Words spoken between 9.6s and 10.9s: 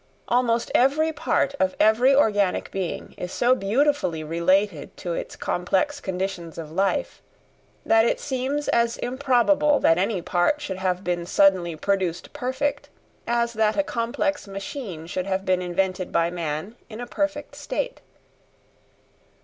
that any part should